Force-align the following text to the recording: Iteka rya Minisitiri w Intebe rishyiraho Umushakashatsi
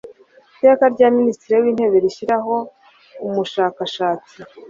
Iteka 0.53 0.85
rya 0.93 1.07
Minisitiri 1.17 1.53
w 1.63 1.67
Intebe 1.71 1.97
rishyiraho 2.05 2.55
Umushakashatsi 3.25 4.35